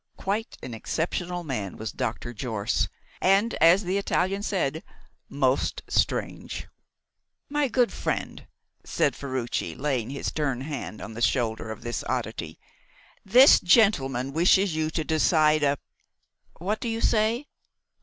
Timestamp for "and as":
3.21-3.83